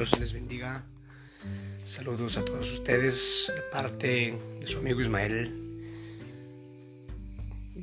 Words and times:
Dios 0.00 0.18
les 0.18 0.32
bendiga. 0.32 0.82
Saludos 1.84 2.38
a 2.38 2.42
todos 2.42 2.72
ustedes 2.72 3.52
de 3.54 3.60
parte 3.70 4.34
de 4.58 4.66
su 4.66 4.78
amigo 4.78 5.02
Ismael. 5.02 5.52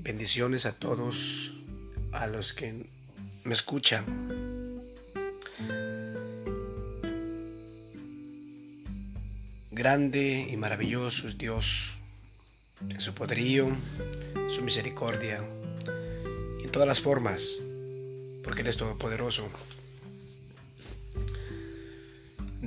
Bendiciones 0.01 0.65
a 0.65 0.71
todos, 0.71 1.61
a 2.13 2.25
los 2.25 2.53
que 2.53 2.73
me 3.43 3.53
escuchan. 3.53 4.03
Grande 9.69 10.47
y 10.49 10.57
maravilloso 10.57 11.27
es 11.27 11.37
Dios 11.37 11.97
en 12.89 12.99
su 12.99 13.13
poderío, 13.13 13.69
su 14.49 14.63
misericordia 14.63 15.39
en 16.63 16.71
todas 16.71 16.87
las 16.87 16.99
formas, 16.99 17.43
porque 18.43 18.61
Él 18.61 18.69
es 18.69 18.77
todopoderoso 18.77 19.47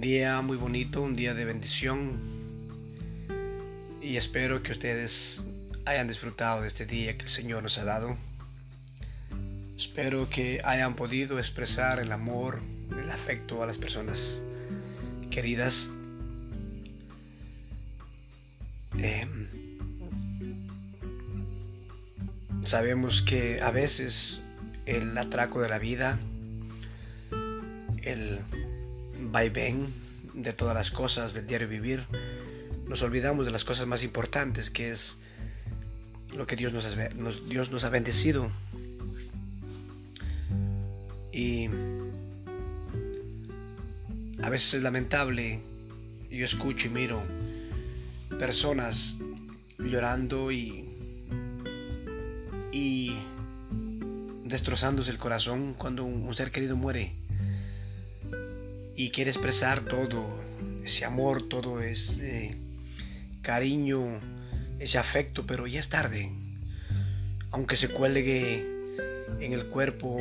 día 0.00 0.40
muy 0.40 0.56
bonito, 0.56 1.02
un 1.02 1.14
día 1.14 1.34
de 1.34 1.44
bendición. 1.44 2.18
Y 4.00 4.16
espero 4.16 4.62
que 4.62 4.72
ustedes 4.72 5.42
hayan 5.84 6.08
disfrutado 6.08 6.62
de 6.62 6.68
este 6.68 6.86
día 6.86 7.16
que 7.16 7.24
el 7.24 7.28
Señor 7.28 7.62
nos 7.62 7.76
ha 7.78 7.84
dado. 7.84 8.16
Espero 9.76 10.28
que 10.30 10.62
hayan 10.64 10.94
podido 10.94 11.38
expresar 11.38 12.00
el 12.00 12.12
amor, 12.12 12.60
el 12.98 13.10
afecto 13.10 13.62
a 13.62 13.66
las 13.66 13.76
personas 13.76 14.42
queridas. 15.30 15.88
Em, 18.98 19.46
sabemos 22.64 23.20
que 23.22 23.60
a 23.60 23.70
veces 23.70 24.40
el 24.86 25.16
atraco 25.18 25.60
de 25.60 25.68
la 25.68 25.78
vida, 25.78 26.18
vaivén 29.30 29.92
de 30.34 30.52
todas 30.52 30.74
las 30.74 30.90
cosas 30.90 31.34
del 31.34 31.46
diario 31.46 31.68
vivir, 31.68 32.04
nos 32.88 33.02
olvidamos 33.02 33.46
de 33.46 33.52
las 33.52 33.64
cosas 33.64 33.86
más 33.86 34.02
importantes, 34.02 34.70
que 34.70 34.90
es 34.90 35.16
lo 36.34 36.46
que 36.46 36.56
Dios 36.56 36.72
nos, 36.72 36.84
ha, 36.84 37.08
Dios 37.48 37.70
nos 37.70 37.84
ha 37.84 37.88
bendecido. 37.88 38.50
Y 41.32 41.68
a 44.42 44.50
veces 44.50 44.74
es 44.74 44.82
lamentable, 44.82 45.60
yo 46.30 46.44
escucho 46.44 46.88
y 46.88 46.90
miro 46.90 47.22
personas 48.38 49.14
llorando 49.78 50.50
y, 50.50 50.88
y 52.72 53.16
destrozándose 54.44 55.10
el 55.10 55.18
corazón 55.18 55.74
cuando 55.74 56.04
un 56.04 56.34
ser 56.34 56.50
querido 56.50 56.76
muere 56.76 57.19
y 59.00 59.08
quiere 59.08 59.30
expresar 59.30 59.80
todo 59.80 60.26
ese 60.84 61.06
amor, 61.06 61.48
todo 61.48 61.80
ese 61.80 62.54
cariño, 63.40 64.20
ese 64.78 64.98
afecto, 64.98 65.46
pero 65.46 65.66
ya 65.66 65.80
es 65.80 65.88
tarde. 65.88 66.30
Aunque 67.50 67.78
se 67.78 67.88
cuelgue 67.88 68.62
en 69.40 69.54
el 69.54 69.64
cuerpo, 69.64 70.20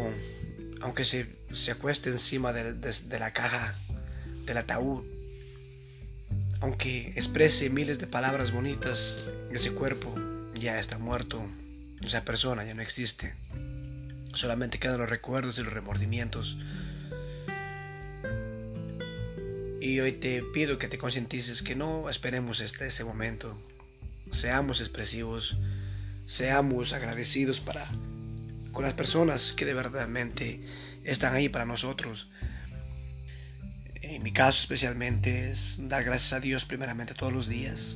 aunque 0.79 1.03
se, 1.03 1.27
se 1.53 1.71
acueste 1.71 2.09
encima 2.09 2.53
de, 2.53 2.71
de 2.71 3.19
la 3.19 3.33
caja 3.33 3.75
del 4.45 4.55
ataúd, 4.55 5.03
aunque 6.61 7.11
exprese 7.17 7.69
miles 7.69 7.99
de 7.99 8.07
palabras 8.07 8.53
bonitas, 8.53 9.33
ese 9.51 9.71
cuerpo 9.71 10.15
ya 10.57 10.79
está 10.79 10.97
muerto, 10.97 11.45
esa 12.01 12.23
persona 12.23 12.63
ya 12.63 12.75
no 12.75 12.81
existe. 12.81 13.33
Solamente 14.35 14.79
quedan 14.79 14.99
los 14.99 15.09
recuerdos 15.09 15.59
y 15.59 15.63
los 15.63 15.73
remordimientos 15.73 16.55
y 19.81 19.99
hoy 19.99 20.11
te 20.11 20.43
pido 20.53 20.77
que 20.77 20.87
te 20.87 20.97
concientices 20.97 21.61
que 21.61 21.75
no 21.75 22.09
esperemos 22.09 22.61
hasta 22.61 22.85
ese 22.85 23.03
momento. 23.03 23.57
Seamos 24.31 24.81
expresivos, 24.81 25.55
seamos 26.27 26.93
agradecidos 26.93 27.59
para 27.61 27.87
con 28.71 28.83
las 28.83 28.93
personas 28.93 29.53
que 29.53 29.65
de 29.65 29.73
verdadmente 29.73 30.59
están 31.03 31.33
ahí 31.33 31.49
para 31.49 31.65
nosotros. 31.65 32.29
En 34.01 34.21
mi 34.21 34.31
caso 34.31 34.61
especialmente 34.61 35.49
es 35.49 35.75
dar 35.77 36.03
gracias 36.03 36.33
a 36.33 36.39
Dios 36.39 36.65
primeramente 36.65 37.13
todos 37.13 37.33
los 37.33 37.47
días. 37.47 37.95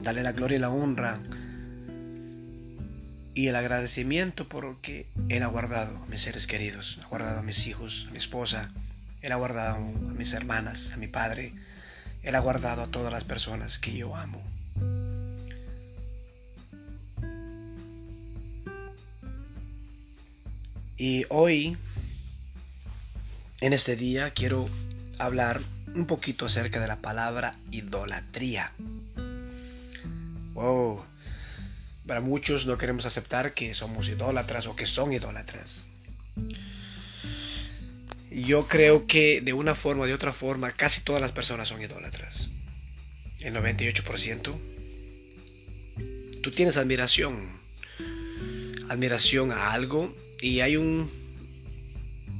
Darle 0.00 0.22
la 0.22 0.32
gloria 0.32 0.56
y 0.56 0.60
la 0.60 0.70
honra 0.70 1.20
y 3.34 3.48
el 3.48 3.56
agradecimiento 3.56 4.48
por 4.48 4.64
lo 4.64 4.80
que 4.80 5.06
Él 5.28 5.42
ha 5.42 5.48
guardado 5.48 5.96
a 5.96 6.06
mis 6.06 6.22
seres 6.22 6.46
queridos, 6.46 6.98
ha 7.02 7.06
guardado 7.08 7.40
a 7.40 7.42
mis 7.42 7.66
hijos, 7.66 8.06
a 8.08 8.12
mi 8.12 8.18
esposa, 8.18 8.70
él 9.26 9.32
ha 9.32 9.36
guardado 9.36 9.74
a 9.74 10.14
mis 10.14 10.32
hermanas, 10.34 10.92
a 10.92 10.96
mi 10.98 11.08
padre. 11.08 11.52
Él 12.22 12.36
ha 12.36 12.38
guardado 12.38 12.82
a 12.82 12.86
todas 12.86 13.12
las 13.12 13.24
personas 13.24 13.80
que 13.80 13.92
yo 13.92 14.14
amo. 14.14 14.40
Y 20.96 21.24
hoy, 21.28 21.76
en 23.60 23.72
este 23.72 23.96
día, 23.96 24.30
quiero 24.30 24.68
hablar 25.18 25.60
un 25.94 26.06
poquito 26.06 26.46
acerca 26.46 26.78
de 26.78 26.86
la 26.86 26.96
palabra 26.96 27.56
idolatría. 27.72 28.70
Wow. 30.54 31.04
Para 32.06 32.20
muchos 32.20 32.66
no 32.66 32.78
queremos 32.78 33.06
aceptar 33.06 33.54
que 33.54 33.74
somos 33.74 34.08
idólatras 34.08 34.66
o 34.66 34.76
que 34.76 34.86
son 34.86 35.12
idólatras 35.12 35.84
yo 38.42 38.68
creo 38.68 39.06
que 39.06 39.40
de 39.40 39.54
una 39.54 39.74
forma 39.74 40.02
o 40.02 40.06
de 40.06 40.12
otra 40.12 40.34
forma 40.34 40.70
casi 40.70 41.00
todas 41.00 41.22
las 41.22 41.32
personas 41.32 41.68
son 41.68 41.80
idólatras. 41.80 42.50
El 43.40 43.54
98%. 43.54 44.54
Tú 46.42 46.50
tienes 46.52 46.76
admiración. 46.76 47.34
Admiración 48.90 49.52
a 49.52 49.72
algo 49.72 50.14
y 50.42 50.60
hay 50.60 50.76
un, 50.76 51.10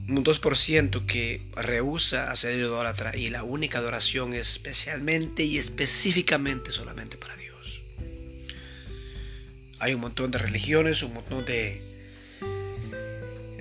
un 0.09 0.25
2% 0.25 1.07
que 1.07 1.41
rehúsa 1.57 2.31
a 2.31 2.37
ser 2.37 2.59
idólatra 2.59 3.17
y 3.17 3.31
la 3.31 3.43
única 3.43 3.78
adoración 3.78 4.34
es 4.34 4.51
especialmente 4.51 5.45
y 5.45 5.57
específicamente 5.57 6.73
solamente 6.73 7.17
para 7.17 7.37
Dios. 7.39 7.81
Hay 9.78 9.95
un 9.95 10.03
montón 10.03 10.31
de 10.31 10.39
religiones, 10.39 11.03
un 11.03 11.15
montón 11.15 11.47
de, 11.47 11.81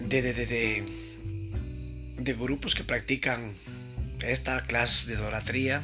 de, 0.01 0.21
de, 0.21 0.45
de 0.45 1.04
de 2.17 2.33
grupos 2.33 2.75
que 2.75 2.83
practican 2.83 3.53
esta 4.21 4.63
clase 4.63 5.09
de 5.09 5.15
idolatría 5.15 5.83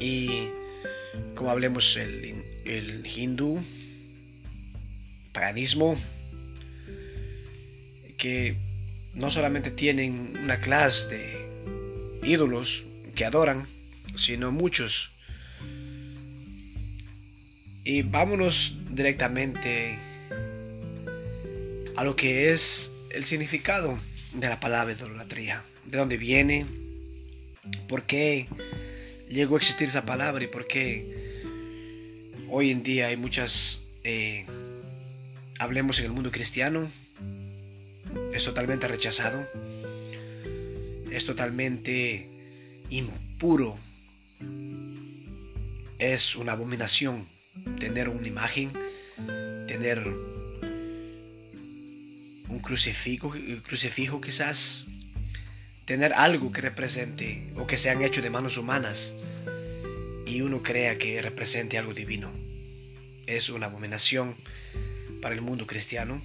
y 0.00 0.48
como 1.34 1.50
hablemos 1.50 1.96
el, 1.96 2.42
el 2.64 3.06
hindú, 3.06 3.62
paganismo, 5.32 5.98
que 8.18 8.56
no 9.14 9.30
solamente 9.30 9.70
tienen 9.70 10.36
una 10.42 10.58
clase 10.58 11.08
de 11.08 12.28
ídolos 12.28 12.84
que 13.14 13.24
adoran, 13.24 13.66
sino 14.16 14.50
muchos. 14.52 15.10
Y 17.84 18.02
vámonos 18.02 18.78
directamente 18.90 19.96
a 21.96 22.04
lo 22.04 22.16
que 22.16 22.50
es 22.50 22.92
el 23.10 23.24
significado 23.24 23.98
de 24.40 24.48
la 24.48 24.60
palabra 24.60 24.92
idolatría. 24.92 25.62
¿De 25.86 25.98
dónde 25.98 26.16
viene? 26.16 26.66
¿Por 27.88 28.02
qué 28.02 28.46
llegó 29.28 29.56
a 29.56 29.58
existir 29.58 29.88
esa 29.88 30.04
palabra 30.04 30.44
y 30.44 30.46
por 30.46 30.66
qué 30.66 31.04
hoy 32.48 32.70
en 32.70 32.82
día 32.82 33.08
hay 33.08 33.16
muchas, 33.16 33.80
eh, 34.04 34.44
hablemos 35.58 35.98
en 35.98 36.06
el 36.06 36.12
mundo 36.12 36.30
cristiano, 36.30 36.90
es 38.32 38.44
totalmente 38.44 38.86
rechazado, 38.88 39.44
es 41.10 41.24
totalmente 41.24 42.28
impuro, 42.90 43.76
es 45.98 46.36
una 46.36 46.52
abominación 46.52 47.26
tener 47.78 48.08
una 48.08 48.26
imagen, 48.26 48.70
tener 49.66 50.06
crucifijo, 52.66 53.32
crucifijo 53.64 54.20
quizás, 54.20 54.86
tener 55.84 56.12
algo 56.14 56.50
que 56.50 56.60
represente 56.60 57.44
o 57.54 57.64
que 57.64 57.78
sean 57.78 58.02
hechos 58.02 58.24
de 58.24 58.30
manos 58.30 58.56
humanas 58.56 59.12
y 60.26 60.40
uno 60.40 60.64
crea 60.64 60.98
que 60.98 61.22
represente 61.22 61.78
algo 61.78 61.94
divino. 61.94 62.28
Es 63.28 63.50
una 63.50 63.66
abominación 63.66 64.34
para 65.22 65.36
el 65.36 65.42
mundo 65.42 65.68
cristiano. 65.68 66.20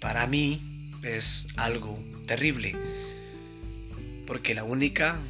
Para 0.00 0.26
mí 0.26 0.62
es 1.02 1.44
algo 1.56 2.02
terrible. 2.26 2.74
Porque 4.26 4.54
la 4.54 4.64
única, 4.64 5.20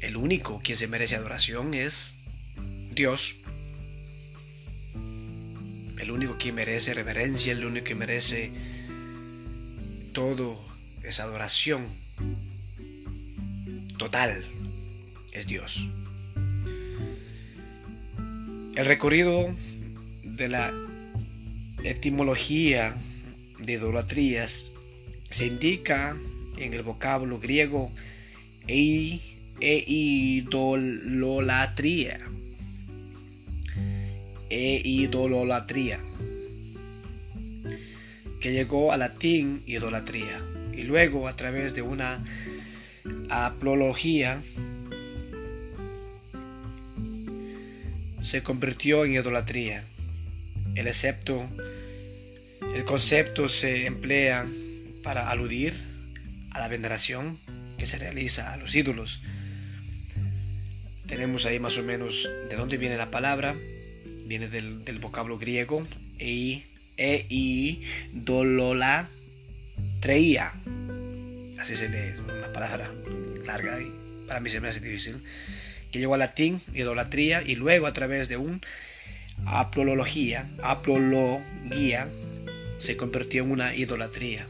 el 0.00 0.16
único 0.16 0.62
que 0.62 0.76
se 0.76 0.86
merece 0.86 1.16
adoración 1.16 1.74
es 1.74 2.14
Dios. 2.92 3.34
El 5.98 6.12
único 6.12 6.38
que 6.38 6.52
merece 6.52 6.94
reverencia, 6.94 7.50
el 7.50 7.64
único 7.64 7.84
que 7.84 7.96
merece 7.96 8.52
todo 10.16 10.58
es 11.04 11.20
adoración 11.20 11.86
tal 14.08 14.42
es 15.32 15.46
Dios. 15.46 15.86
El 18.76 18.86
recorrido 18.86 19.54
de 20.24 20.48
la 20.48 20.72
etimología 21.84 22.96
de 23.58 23.74
idolatrías 23.74 24.72
se 25.28 25.48
indica 25.48 26.16
en 26.56 26.72
el 26.72 26.82
vocablo 26.82 27.38
griego 27.38 27.92
e, 28.68 29.20
e 29.60 29.84
idololatría. 29.86 32.18
E 34.48 34.80
idololatría. 34.82 36.00
Que 38.40 38.52
llegó 38.52 38.92
al 38.92 39.00
latín 39.00 39.62
idolatría. 39.66 40.40
Y 40.72 40.82
luego 40.82 41.28
a 41.28 41.36
través 41.36 41.74
de 41.74 41.82
una 41.82 42.22
aplología 43.30 44.40
se 48.22 48.42
convirtió 48.42 49.04
en 49.04 49.14
idolatría. 49.14 49.84
El 50.74 50.88
excepto, 50.88 51.48
el 52.74 52.84
concepto 52.84 53.48
se 53.48 53.86
emplea 53.86 54.46
para 55.02 55.30
aludir 55.30 55.72
a 56.50 56.58
la 56.58 56.68
veneración 56.68 57.38
que 57.78 57.86
se 57.86 57.98
realiza 57.98 58.52
a 58.52 58.56
los 58.56 58.74
ídolos. 58.74 59.20
Tenemos 61.06 61.46
ahí 61.46 61.60
más 61.60 61.78
o 61.78 61.84
menos 61.84 62.28
de 62.50 62.56
dónde 62.56 62.78
viene 62.78 62.96
la 62.96 63.10
palabra. 63.10 63.54
Viene 64.26 64.48
del, 64.48 64.98
vocablo 65.00 65.38
griego 65.38 65.86
e, 66.18 66.62
e 66.96 67.80
dolola 68.12 69.08
treía. 70.00 70.52
Así 71.58 71.76
se 71.76 71.88
lee, 71.88 72.12
es 72.14 72.20
una 72.20 72.52
palabra 72.52 72.90
larga 73.44 73.80
y 73.80 74.26
para 74.26 74.40
mí 74.40 74.50
se 74.50 74.60
me 74.60 74.68
hace 74.68 74.80
difícil 74.80 75.22
que 75.90 75.98
llegó 75.98 76.14
al 76.14 76.20
latín, 76.20 76.60
idolatría, 76.74 77.42
y 77.42 77.54
luego 77.54 77.86
a 77.86 77.92
través 77.92 78.28
de 78.28 78.36
un 78.36 78.60
aplología, 79.46 80.48
aplología, 80.62 82.08
se 82.78 82.96
convirtió 82.96 83.44
en 83.44 83.50
una 83.50 83.74
idolatría, 83.74 84.46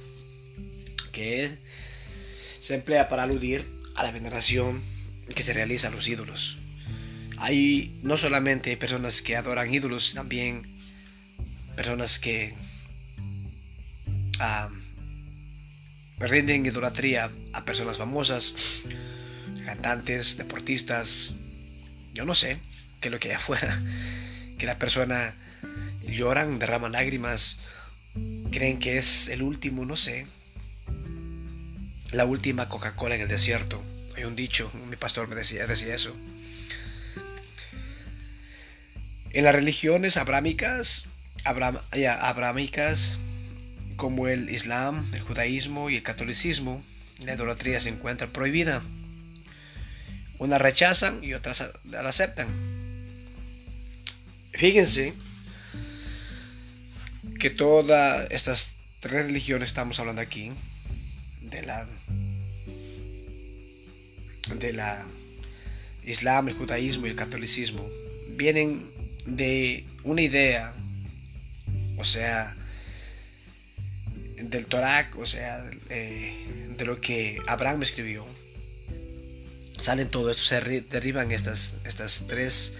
que 1.12 1.50
se 2.60 2.74
emplea 2.74 3.08
para 3.08 3.24
aludir 3.24 3.64
a 3.94 4.02
la 4.02 4.10
veneración 4.10 4.82
que 5.34 5.42
se 5.42 5.52
realiza 5.52 5.88
a 5.88 5.90
los 5.90 6.08
ídolos. 6.08 6.58
Hay 7.38 7.98
no 8.02 8.16
solamente 8.16 8.76
personas 8.76 9.22
que 9.22 9.36
adoran 9.36 9.72
ídolos, 9.72 10.14
también 10.14 10.62
personas 11.76 12.18
que 12.18 12.54
ah, 14.40 14.68
rinden 16.18 16.66
idolatría 16.66 17.30
a 17.52 17.64
personas 17.64 17.98
famosas, 17.98 18.54
cantantes, 19.64 20.36
deportistas, 20.38 21.32
yo 22.14 22.24
no 22.24 22.34
sé 22.34 22.58
qué 23.00 23.08
es 23.08 23.12
lo 23.12 23.20
que 23.20 23.28
hay 23.28 23.34
afuera, 23.36 23.78
que 24.58 24.66
la 24.66 24.78
persona 24.78 25.34
lloran, 26.08 26.58
derraman 26.58 26.92
lágrimas, 26.92 27.58
creen 28.50 28.78
que 28.78 28.96
es 28.96 29.28
el 29.28 29.42
último, 29.42 29.84
no 29.84 29.96
sé, 29.96 30.26
la 32.12 32.24
última 32.24 32.68
Coca-Cola 32.68 33.16
en 33.16 33.22
el 33.22 33.28
desierto. 33.28 33.82
Hay 34.16 34.24
un 34.24 34.36
dicho, 34.36 34.70
mi 34.88 34.96
pastor 34.96 35.28
me 35.28 35.34
decía, 35.34 35.66
decía 35.66 35.94
eso. 35.94 36.16
En 39.32 39.44
las 39.44 39.54
religiones 39.54 40.16
abrámicas, 40.16 41.04
abrámicas 41.46 43.18
como 43.96 44.28
el 44.28 44.50
Islam, 44.50 45.08
el 45.14 45.20
judaísmo 45.20 45.88
y 45.90 45.96
el 45.96 46.02
catolicismo, 46.02 46.82
la 47.24 47.34
idolatría 47.34 47.80
se 47.80 47.88
encuentra 47.88 48.26
prohibida. 48.26 48.82
Unas 50.38 50.60
rechazan 50.60 51.22
y 51.24 51.32
otras 51.32 51.64
la 51.90 52.08
aceptan. 52.08 52.46
Fíjense 54.52 55.14
que 57.38 57.50
todas 57.50 58.30
estas 58.30 58.74
tres 59.00 59.26
religiones 59.26 59.70
estamos 59.70 60.00
hablando 60.00 60.22
aquí 60.22 60.52
de 61.42 61.62
la 61.62 61.86
de 64.58 64.72
la 64.72 65.04
Islam, 66.04 66.48
el 66.48 66.54
judaísmo 66.54 67.06
y 67.06 67.10
el 67.10 67.16
catolicismo 67.16 67.84
vienen 68.36 68.86
de 69.26 69.84
una 70.04 70.22
idea, 70.22 70.72
o 71.98 72.04
sea, 72.04 72.54
del 74.36 74.66
Torah, 74.66 75.10
o 75.16 75.26
sea, 75.26 75.68
eh, 75.90 76.74
de 76.76 76.84
lo 76.84 77.00
que 77.00 77.38
Abraham 77.46 77.82
escribió, 77.82 78.24
salen 79.78 80.08
todo 80.08 80.30
esto, 80.30 80.42
se 80.42 80.80
derriban 80.82 81.32
estas, 81.32 81.74
estas 81.84 82.24
tres 82.26 82.74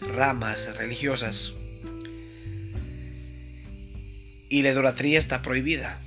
ramas 0.00 0.76
religiosas. 0.76 1.52
Y 4.48 4.62
la 4.62 4.70
idolatría 4.70 5.18
está 5.18 5.42
prohibida. 5.42 5.98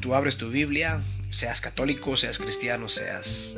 Tú 0.00 0.14
abres 0.14 0.36
tu 0.36 0.50
Biblia, 0.50 1.00
seas 1.30 1.60
católico, 1.60 2.16
seas 2.16 2.38
cristiano, 2.38 2.88
seas, 2.88 3.52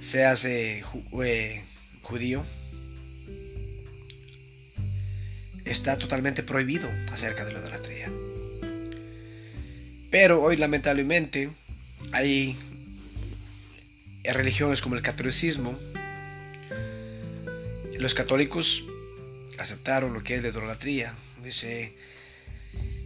seas 0.00 0.44
eh, 0.44 0.84
eh, 1.24 1.64
judío, 2.02 2.44
está 5.66 5.98
totalmente 5.98 6.42
prohibido 6.42 6.88
acerca 7.12 7.44
de 7.44 7.52
la 7.52 7.60
idolatría. 7.60 8.10
Pero 10.10 10.42
hoy 10.42 10.56
lamentablemente 10.56 11.50
hay 12.12 12.56
religiones 14.24 14.80
como 14.80 14.94
el 14.96 15.02
catolicismo, 15.02 15.76
los 17.98 18.14
católicos 18.14 18.84
aceptaron 19.58 20.14
lo 20.14 20.22
que 20.22 20.36
es 20.36 20.42
la 20.42 20.48
idolatría. 20.48 21.12
Dice, 21.42 21.92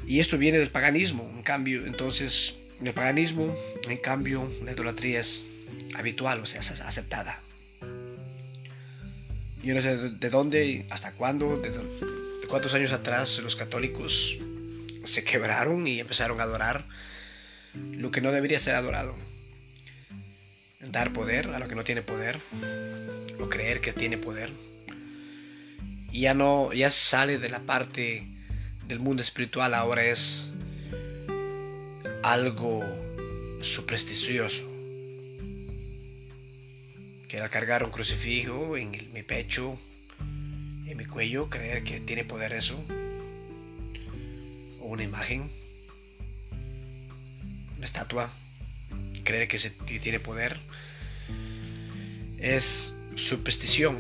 y 0.06 0.20
esto 0.20 0.38
viene 0.38 0.58
del 0.58 0.70
paganismo, 0.70 1.30
en 1.36 1.42
cambio, 1.42 1.86
entonces, 1.86 2.54
el 2.82 2.92
paganismo, 2.92 3.54
en 3.88 3.98
cambio, 3.98 4.50
la 4.64 4.72
idolatría 4.72 5.20
es 5.20 5.46
habitual, 5.94 6.40
o 6.40 6.46
sea, 6.46 6.60
aceptada. 6.60 7.38
Yo 9.62 9.74
no 9.74 9.82
sé 9.82 9.96
de 9.96 10.30
dónde, 10.30 10.86
hasta 10.90 11.12
cuándo, 11.12 11.58
de, 11.58 11.70
de 11.70 12.19
cuántos 12.50 12.74
años 12.74 12.92
atrás 12.92 13.38
los 13.38 13.56
católicos 13.56 14.36
se 15.04 15.24
quebraron 15.24 15.86
y 15.86 16.00
empezaron 16.00 16.40
a 16.40 16.42
adorar 16.42 16.84
lo 17.74 18.10
que 18.10 18.20
no 18.20 18.32
debería 18.32 18.58
ser 18.58 18.74
adorado 18.74 19.14
dar 20.90 21.12
poder 21.12 21.48
a 21.48 21.58
lo 21.58 21.68
que 21.68 21.74
no 21.74 21.84
tiene 21.84 22.02
poder 22.02 22.38
o 23.38 23.48
creer 23.48 23.80
que 23.80 23.92
tiene 23.92 24.18
poder. 24.18 24.50
Y 26.12 26.20
ya 26.20 26.34
no, 26.34 26.72
ya 26.72 26.90
sale 26.90 27.38
de 27.38 27.48
la 27.48 27.60
parte 27.60 28.26
del 28.86 28.98
mundo 28.98 29.22
espiritual, 29.22 29.74
ahora 29.74 30.04
es 30.04 30.50
algo 32.22 32.84
supersticioso. 33.62 34.64
Que 37.28 37.38
al 37.38 37.50
cargar 37.50 37.84
un 37.84 37.90
crucifijo 37.90 38.76
en 38.76 38.90
mi 39.12 39.22
pecho, 39.22 39.78
cuello, 41.10 41.50
creer 41.50 41.84
que 41.84 42.00
tiene 42.00 42.24
poder 42.24 42.52
eso, 42.52 42.82
o 44.80 44.86
una 44.86 45.02
imagen, 45.02 45.50
una 47.76 47.84
estatua, 47.84 48.30
creer 49.24 49.48
que 49.48 49.58
se 49.58 49.70
tiene 49.70 50.20
poder, 50.20 50.56
es 52.38 52.94
superstición. 53.16 53.96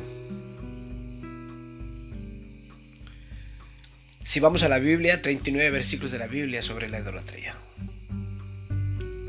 Si 4.22 4.38
vamos 4.40 4.62
a 4.62 4.68
la 4.68 4.78
Biblia, 4.78 5.22
39 5.22 5.70
versículos 5.70 6.12
de 6.12 6.18
la 6.18 6.26
Biblia 6.26 6.62
sobre 6.62 6.88
la 6.88 7.00
idolatría. 7.00 7.54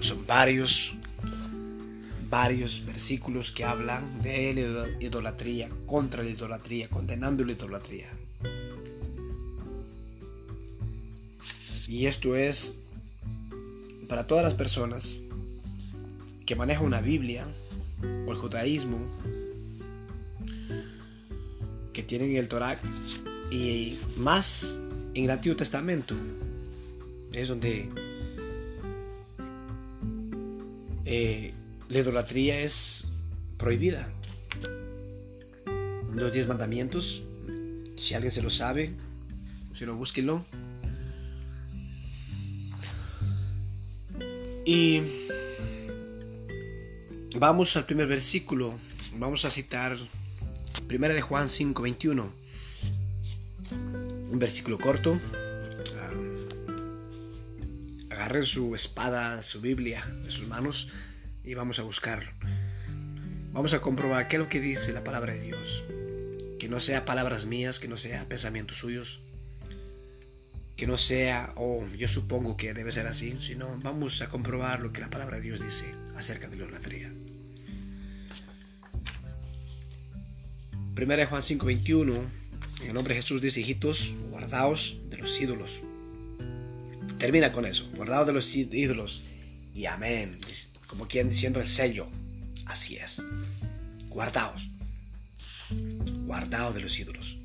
Son 0.01 0.25
varios, 0.27 0.93
varios 2.31 2.83
versículos 2.85 3.51
que 3.51 3.65
hablan 3.65 4.23
de 4.23 4.53
la 4.53 5.03
idolatría, 5.03 5.69
contra 5.85 6.23
la 6.23 6.29
idolatría, 6.29 6.87
condenando 6.87 7.43
la 7.43 7.51
idolatría. 7.51 8.07
Y 11.87 12.05
esto 12.05 12.37
es 12.37 12.73
para 14.07 14.25
todas 14.25 14.45
las 14.45 14.53
personas 14.53 15.19
que 16.45 16.55
manejan 16.55 16.85
una 16.85 17.01
Biblia, 17.01 17.45
o 18.25 18.31
el 18.31 18.37
judaísmo 18.37 18.97
que 21.93 22.01
tienen 22.01 22.35
el 22.37 22.47
Torah 22.47 22.79
y 23.51 23.99
más 24.15 24.77
en 25.13 25.25
el 25.25 25.31
Antiguo 25.31 25.57
Testamento 25.57 26.15
es 27.33 27.49
donde 27.49 27.89
eh, 31.05 31.53
la 31.91 31.99
idolatría 31.99 32.61
es 32.61 33.03
prohibida. 33.57 34.07
Los 36.13 36.31
diez 36.31 36.47
mandamientos, 36.47 37.21
si 37.97 38.13
alguien 38.13 38.31
se 38.31 38.41
lo 38.41 38.49
sabe, 38.49 38.91
si 39.75 39.85
no, 39.85 39.95
búsquenlo. 39.95 40.45
Y 44.65 45.01
vamos 47.35 47.75
al 47.75 47.85
primer 47.85 48.07
versículo. 48.07 48.73
Vamos 49.17 49.43
a 49.43 49.51
citar 49.51 49.97
1 50.89 51.07
de 51.09 51.21
Juan 51.21 51.49
5, 51.49 51.83
21. 51.83 52.31
Un 54.31 54.39
versículo 54.39 54.77
corto. 54.77 55.19
Ah, 55.99 56.11
agarren 58.11 58.45
su 58.45 58.75
espada, 58.75 59.43
su 59.43 59.59
Biblia 59.59 60.05
de 60.23 60.31
sus 60.31 60.47
manos 60.47 60.87
y 61.43 61.53
vamos 61.53 61.79
a 61.79 61.83
buscar. 61.83 62.23
Vamos 63.51 63.73
a 63.73 63.81
comprobar 63.81 64.27
qué 64.27 64.37
es 64.37 64.41
lo 64.41 64.49
que 64.49 64.61
dice 64.61 64.93
la 64.93 65.03
palabra 65.03 65.33
de 65.33 65.41
Dios. 65.41 65.83
Que 66.59 66.69
no 66.69 66.79
sea 66.79 67.05
palabras 67.05 67.45
mías, 67.45 67.79
que 67.79 67.87
no 67.87 67.97
sea 67.97 68.25
pensamientos 68.25 68.77
suyos, 68.77 69.19
que 70.77 70.87
no 70.87 70.97
sea, 70.97 71.51
oh, 71.55 71.85
yo 71.97 72.07
supongo 72.07 72.57
que 72.57 72.73
debe 72.73 72.91
ser 72.91 73.07
así, 73.07 73.37
sino 73.45 73.67
vamos 73.83 74.21
a 74.21 74.29
comprobar 74.29 74.79
lo 74.79 74.93
que 74.93 75.01
la 75.01 75.09
palabra 75.09 75.37
de 75.37 75.43
Dios 75.43 75.63
dice 75.63 75.85
acerca 76.15 76.47
de 76.47 76.57
la 76.57 76.63
idolatría. 76.63 77.11
Primera 80.95 81.21
de 81.21 81.27
Juan 81.27 81.41
5:21, 81.41 82.15
en 82.81 82.87
el 82.87 82.93
nombre 82.93 83.15
de 83.15 83.21
Jesús 83.21 83.41
dice, 83.41 83.61
hijitos, 83.61 84.11
guardaos 84.29 84.97
de 85.09 85.17
los 85.17 85.39
ídolos. 85.39 85.71
Termina 87.17 87.51
con 87.51 87.65
eso, 87.65 87.87
guardaos 87.95 88.27
de 88.27 88.33
los 88.33 88.55
ídolos. 88.55 89.23
Y 89.73 89.85
amén, 89.85 90.39
como 90.91 91.07
quien 91.07 91.29
diciendo 91.29 91.61
el 91.61 91.69
sello. 91.69 92.05
Así 92.65 92.97
es. 92.97 93.21
Guardaos. 94.09 94.67
Guardaos 96.25 96.75
de 96.75 96.81
los 96.81 96.99
ídolos. 96.99 97.37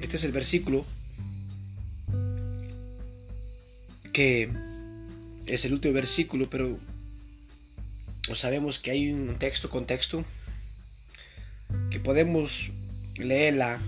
Este 0.00 0.16
es 0.16 0.24
el 0.24 0.32
versículo 0.32 0.84
que 4.12 4.50
es 5.46 5.64
el 5.64 5.74
último 5.74 5.94
versículo, 5.94 6.50
pero 6.50 6.76
sabemos 8.34 8.80
que 8.80 8.90
hay 8.90 9.12
un 9.12 9.38
texto, 9.38 9.70
contexto, 9.70 10.24
que 11.90 12.00
podemos 12.00 12.72
leerla 13.16 13.78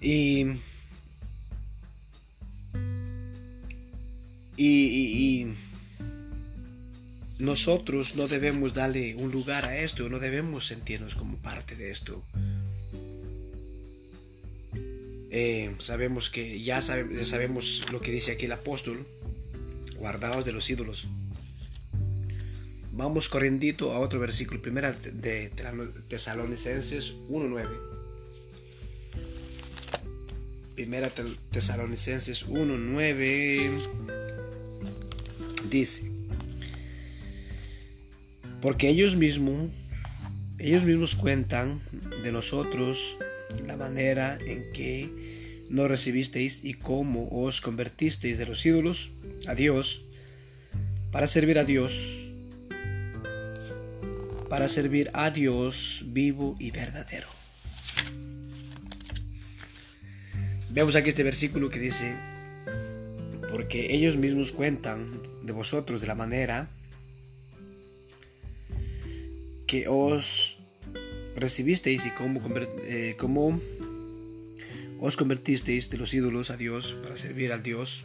y, 0.00 0.46
y, 4.62 5.54
nosotros 7.38 8.14
no 8.14 8.28
debemos 8.28 8.72
darle 8.72 9.16
un 9.16 9.32
lugar 9.32 9.64
a 9.64 9.76
esto, 9.78 10.08
no 10.08 10.20
debemos 10.20 10.68
sentirnos 10.68 11.16
como 11.16 11.36
parte 11.38 11.74
de 11.74 11.90
esto. 11.90 12.22
Eh, 15.32 15.74
sabemos 15.78 16.30
que 16.30 16.60
ya, 16.60 16.80
sabemos 16.80 17.82
lo 17.90 18.00
que 18.00 18.12
dice 18.12 18.32
aquí 18.32 18.44
el 18.44 18.52
apóstol, 18.52 19.04
guardados 19.96 20.44
de 20.44 20.52
los 20.52 20.70
ídolos. 20.70 21.08
Vamos 22.92 23.28
corriendo 23.28 23.90
a 23.90 23.98
otro 23.98 24.20
versículo, 24.20 24.62
primera 24.62 24.92
de 24.92 25.50
Tesalonicenses 26.08 27.14
1.9. 27.28 27.68
Primera 30.76 31.10
Tesalonicenses 31.50 32.46
1.9 32.46 34.21
dice, 35.78 36.10
porque 38.60 38.88
ellos 38.88 39.16
mismos, 39.16 39.70
ellos 40.58 40.84
mismos 40.84 41.16
cuentan 41.16 41.80
de 42.22 42.30
nosotros 42.30 43.16
la 43.66 43.76
manera 43.76 44.38
en 44.46 44.72
que 44.72 45.08
nos 45.70 45.88
recibisteis 45.88 46.64
y 46.64 46.74
cómo 46.74 47.28
os 47.30 47.60
convertisteis 47.60 48.38
de 48.38 48.46
los 48.46 48.64
ídolos 48.64 49.10
a 49.46 49.54
Dios 49.54 50.02
para 51.10 51.26
servir 51.26 51.58
a 51.58 51.64
Dios 51.64 51.92
para 54.52 54.68
servir 54.68 55.10
a 55.14 55.30
Dios 55.30 56.02
vivo 56.08 56.56
y 56.58 56.70
verdadero. 56.70 57.26
Vemos 60.68 60.94
aquí 60.94 61.08
este 61.08 61.22
versículo 61.22 61.70
que 61.70 61.78
dice, 61.78 62.14
porque 63.50 63.94
ellos 63.94 64.16
mismos 64.16 64.52
cuentan 64.52 65.06
de 65.44 65.52
vosotros 65.52 66.00
de 66.00 66.06
la 66.06 66.14
manera 66.14 66.68
que 69.66 69.88
os 69.88 70.56
recibisteis 71.36 72.06
y 72.06 72.10
cómo, 72.10 72.40
eh, 72.84 73.16
os 75.00 75.16
convertisteis 75.16 75.90
de 75.90 75.98
los 75.98 76.14
ídolos 76.14 76.50
a 76.50 76.56
Dios 76.56 76.94
para 77.02 77.16
servir 77.16 77.52
al 77.52 77.62
Dios, 77.62 78.04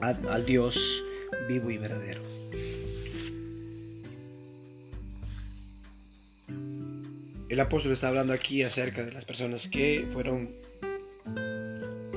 al 0.00 0.46
Dios 0.46 1.04
vivo 1.48 1.70
y 1.70 1.78
verdadero. 1.78 2.22
El 7.48 7.60
apóstol 7.60 7.92
está 7.92 8.08
hablando 8.08 8.32
aquí 8.32 8.62
acerca 8.62 9.04
de 9.04 9.12
las 9.12 9.24
personas 9.24 9.68
que 9.68 10.08
fueron 10.12 10.50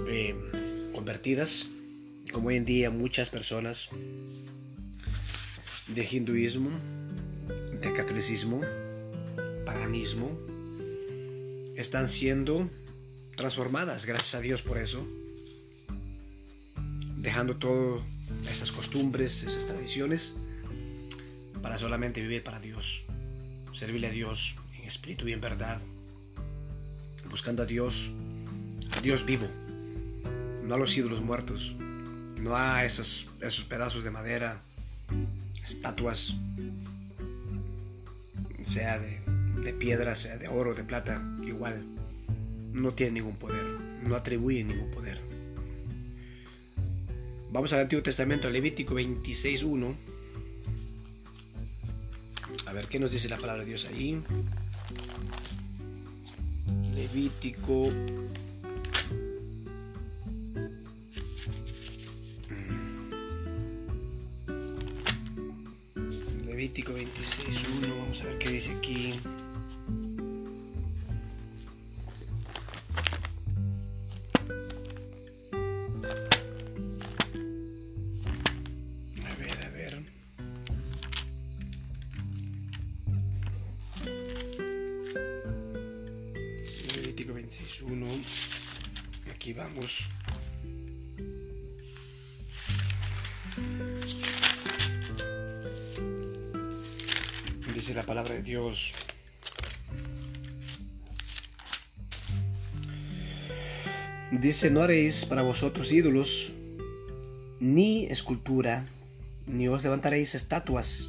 eh, 0.10 0.34
convertidas, 0.94 1.68
como 2.38 2.50
hoy 2.50 2.58
en 2.58 2.66
día 2.66 2.92
muchas 2.92 3.30
personas 3.30 3.90
de 5.88 6.08
hinduismo, 6.12 6.70
de 7.82 7.94
catolicismo, 7.94 8.62
paganismo, 9.66 10.30
están 11.78 12.08
siendo 12.08 12.70
transformadas, 13.36 14.06
gracias 14.06 14.36
a 14.36 14.42
Dios 14.42 14.62
por 14.62 14.78
eso, 14.78 15.04
dejando 17.18 17.56
todas 17.56 18.04
esas 18.52 18.72
costumbres, 18.72 19.42
esas 19.42 19.66
tradiciones, 19.66 20.34
para 21.64 21.80
solamente 21.80 22.22
vivir 22.22 22.44
para 22.44 22.60
Dios, 22.60 23.02
servirle 23.74 24.10
a 24.10 24.12
Dios 24.12 24.58
espíritu 24.86 25.28
y 25.28 25.34
en 25.34 25.42
verdad, 25.42 25.82
buscando 27.32 27.64
a 27.64 27.66
Dios, 27.66 28.12
a 28.92 29.02
Dios 29.02 29.26
vivo, 29.26 29.48
no 30.66 30.76
a 30.76 30.78
los 30.78 30.96
ídolos 30.96 31.22
muertos, 31.22 31.76
no 32.40 32.56
a 32.56 32.86
esos, 32.86 33.28
esos 33.42 33.66
pedazos 33.66 34.04
de 34.04 34.12
madera, 34.12 34.62
estatuas, 35.64 36.34
sea 38.68 39.00
de, 39.00 39.20
de 39.64 39.74
piedra, 39.74 40.16
sea 40.16 40.38
de 40.38 40.48
oro, 40.48 40.74
de 40.74 40.84
plata, 40.84 41.22
igual, 41.46 41.84
no 42.74 42.94
tiene 42.94 43.14
ningún 43.14 43.38
poder, 43.38 43.64
no 44.04 44.16
atribuye 44.16 44.64
ningún 44.64 44.92
poder. 44.92 45.20
Vamos 47.52 47.72
al 47.74 47.82
Antiguo 47.82 48.04
Testamento, 48.04 48.50
Levítico 48.50 48.96
26.1. 48.96 49.96
A 52.66 52.74
ver 52.74 52.86
qué 52.88 53.00
nos 53.00 53.12
dice 53.12 53.30
la 53.30 53.38
palabra 53.38 53.64
de 53.64 53.70
Dios 53.70 53.86
ahí. 53.86 54.22
Levítico. 56.94 57.90
Levítico 66.68 66.92
26.1, 66.92 67.98
vamos 67.98 68.20
a 68.20 68.26
ver 68.26 68.38
qué 68.40 68.50
dice 68.50 68.72
aquí. 68.74 69.14
La 97.98 98.04
palabra 98.04 98.34
de 98.36 98.44
Dios. 98.44 98.94
Dice, 104.32 104.70
no 104.70 104.82
haréis 104.82 105.26
para 105.26 105.42
vosotros 105.42 105.92
ídolos, 105.92 106.52
ni 107.60 108.06
escultura, 108.06 108.86
ni 109.48 109.68
os 109.68 109.84
levantaréis 109.84 110.36
estatuas, 110.36 111.08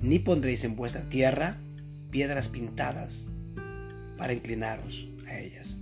ni 0.00 0.18
pondréis 0.18 0.64
en 0.64 0.76
vuestra 0.76 1.08
tierra 1.08 1.56
piedras 2.10 2.48
pintadas 2.48 3.24
para 4.16 4.32
inclinaros 4.32 5.06
a 5.28 5.38
ellas 5.38 5.78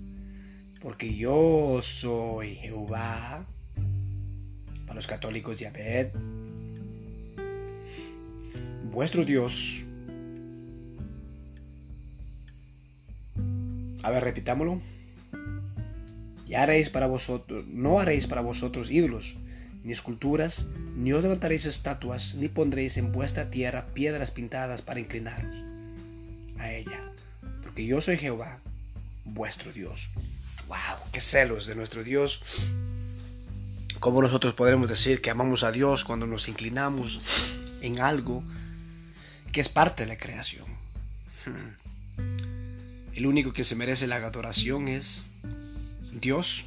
porque 0.86 1.12
yo 1.12 1.80
soy 1.82 2.54
Jehová. 2.54 3.44
Para 4.86 4.94
los 4.94 5.06
católicos, 5.08 5.58
Yahvé, 5.58 6.12
vuestro 8.92 9.24
Dios. 9.24 9.85
A 14.06 14.10
ver, 14.10 14.22
repitámoslo. 14.22 14.80
Haréis 16.56 16.90
para 16.90 17.08
vosotros, 17.08 17.66
no 17.66 17.98
haréis 17.98 18.28
para 18.28 18.40
vosotros 18.40 18.88
ídolos, 18.88 19.34
ni 19.82 19.92
esculturas, 19.92 20.66
ni 20.94 21.12
os 21.12 21.24
levantaréis 21.24 21.66
estatuas, 21.66 22.36
ni 22.36 22.48
pondréis 22.48 22.98
en 22.98 23.10
vuestra 23.10 23.50
tierra 23.50 23.84
piedras 23.94 24.30
pintadas 24.30 24.80
para 24.80 25.00
inclinaros 25.00 25.50
a 26.60 26.72
ella, 26.72 27.00
porque 27.64 27.84
yo 27.84 28.00
soy 28.00 28.16
Jehová, 28.16 28.60
vuestro 29.24 29.72
Dios. 29.72 30.08
¡Wow! 30.68 31.10
¡Qué 31.10 31.20
celos 31.20 31.66
de 31.66 31.74
nuestro 31.74 32.04
Dios! 32.04 32.40
¿Cómo 33.98 34.22
nosotros 34.22 34.54
podremos 34.54 34.88
decir 34.88 35.20
que 35.20 35.30
amamos 35.30 35.64
a 35.64 35.72
Dios 35.72 36.04
cuando 36.04 36.28
nos 36.28 36.48
inclinamos 36.48 37.18
en 37.82 37.98
algo 37.98 38.44
que 39.52 39.60
es 39.60 39.68
parte 39.68 40.04
de 40.04 40.10
la 40.10 40.16
creación? 40.16 40.85
El 43.16 43.26
único 43.26 43.52
que 43.52 43.64
se 43.64 43.74
merece 43.74 44.06
la 44.06 44.16
adoración 44.16 44.86
es 44.86 45.24
Dios 46.12 46.64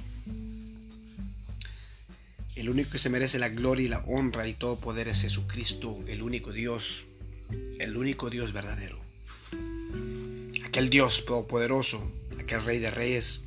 el 2.60 2.70
único 2.70 2.92
que 2.92 3.00
se 3.00 3.10
merece 3.10 3.40
la 3.40 3.48
gloria 3.48 3.86
y 3.86 3.88
la 3.88 4.00
honra 4.00 4.46
y 4.46 4.54
todo 4.54 4.76
poder 4.76 5.08
es 5.08 5.22
Jesucristo, 5.22 5.98
el 6.08 6.22
único 6.22 6.52
Dios, 6.52 7.06
el 7.80 7.96
único 7.96 8.30
Dios 8.30 8.52
verdadero. 8.52 9.00
Aquel 10.66 10.90
Dios 10.90 11.26
todopoderoso, 11.26 12.02
aquel 12.38 12.66
Rey 12.66 12.80
de 12.80 12.92
Reyes, 12.92 13.40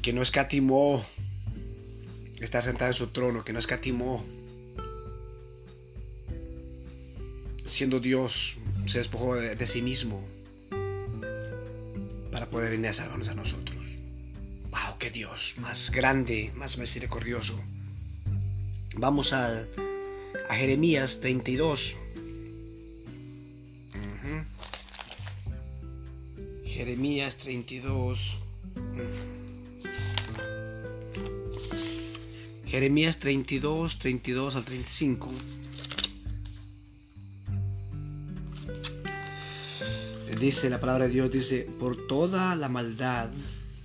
que 0.00 0.14
no 0.14 0.22
escatimó 0.22 1.04
estar 2.40 2.64
sentado 2.64 2.92
en 2.92 2.96
su 2.96 3.08
trono, 3.08 3.44
que 3.44 3.52
no 3.52 3.58
escatimó 3.58 4.24
siendo 7.66 8.00
Dios, 8.00 8.54
se 8.86 8.98
despojó 8.98 9.34
de, 9.34 9.66
sí 9.66 9.82
mismo 9.82 10.26
poder 12.56 12.70
venir 12.70 12.88
a 12.88 12.92
salvarnos 12.94 13.28
a 13.28 13.34
nosotros. 13.34 13.76
Dios 15.12 15.54
más 15.58 15.90
grande, 15.90 16.50
más 16.56 16.78
misericordioso. 16.78 17.58
Vamos 18.96 19.32
a, 19.32 19.62
a 20.48 20.54
Jeremías 20.54 21.20
32. 21.20 21.94
Jeremías 26.64 27.36
32. 27.36 28.38
Jeremías 32.66 33.18
32, 33.18 33.98
32 33.98 34.56
al 34.56 34.64
35. 34.64 35.30
Dice 40.40 40.68
la 40.68 40.78
palabra 40.78 41.06
de 41.06 41.14
Dios, 41.14 41.30
dice, 41.30 41.66
por 41.80 41.96
toda 42.08 42.54
la 42.56 42.68
maldad 42.68 43.30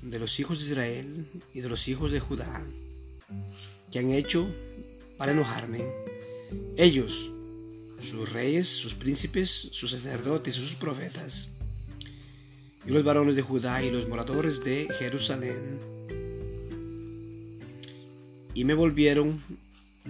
de 0.02 0.20
los 0.20 0.38
hijos 0.40 0.60
de 0.60 0.66
Israel 0.66 1.26
y 1.54 1.62
de 1.62 1.70
los 1.70 1.88
hijos 1.88 2.12
de 2.12 2.20
Judá 2.20 2.62
que 3.92 4.00
han 4.00 4.12
hecho 4.12 4.48
para 5.18 5.32
enojarme. 5.32 5.80
Ellos, 6.78 7.32
sus 8.02 8.32
reyes, 8.32 8.68
sus 8.68 8.96
príncipes, 8.96 9.50
sus 9.72 9.92
sacerdotes, 9.92 10.56
sus 10.56 10.74
profetas, 10.74 11.48
y 12.86 12.90
los 12.90 13.04
varones 13.04 13.36
de 13.36 13.42
Judá 13.42 13.84
y 13.84 13.92
los 13.92 14.10
moradores 14.10 14.64
de 14.64 14.88
Jerusalén, 15.00 15.80
y 18.54 18.66
me 18.66 18.74
volvieron 18.74 19.42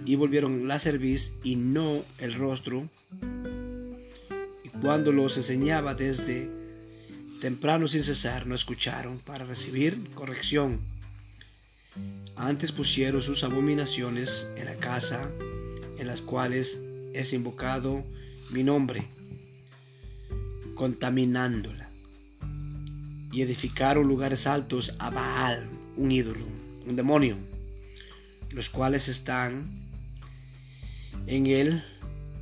y 0.04 0.16
volvieron 0.16 0.66
la 0.66 0.78
cerviz 0.78 1.32
y 1.44 1.56
no 1.56 2.02
el 2.18 2.34
rostro, 2.34 2.88
cuando 4.82 5.12
los 5.12 5.36
enseñaba 5.36 5.94
desde 5.94 6.50
temprano 7.40 7.86
sin 7.86 8.02
cesar 8.02 8.48
no 8.48 8.56
escucharon 8.56 9.20
para 9.20 9.44
recibir 9.44 9.96
corrección. 10.14 10.80
Antes 12.34 12.72
pusieron 12.72 13.22
sus 13.22 13.44
abominaciones 13.44 14.44
en 14.56 14.64
la 14.64 14.74
casa 14.74 15.30
en 15.98 16.08
las 16.08 16.20
cuales 16.20 16.78
es 17.14 17.32
invocado 17.32 18.02
mi 18.50 18.64
nombre, 18.64 19.06
contaminándola. 20.74 21.88
Y 23.30 23.42
edificaron 23.42 24.08
lugares 24.08 24.48
altos 24.48 24.94
a 24.98 25.10
Baal, 25.10 25.64
un 25.96 26.10
ídolo, 26.10 26.44
un 26.86 26.96
demonio, 26.96 27.36
los 28.50 28.68
cuales 28.68 29.06
están 29.06 29.64
en 31.28 31.46
el 31.46 31.84